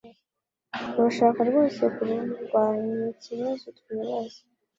[0.97, 4.41] Urashaka rwose kundwanyaikibazo twibaza